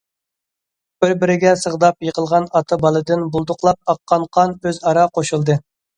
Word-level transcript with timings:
بىر- 1.03 1.13
بىرىگە 1.23 1.51
سىغداپ 1.63 2.07
يىقىلغان 2.09 2.47
ئاتا 2.61 2.79
بالىدىن 2.87 3.27
بۇلدۇقلاپ 3.37 3.93
ئاققان 3.95 4.29
قان 4.39 4.57
ئۆز- 4.63 4.81
ئارا 4.87 5.05
قوشۇلدى. 5.19 5.59